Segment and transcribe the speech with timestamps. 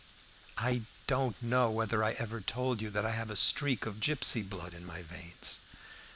[0.57, 4.41] I don't know whether I ever told you that I have a streak of gipsy
[4.41, 5.59] blood in my veins.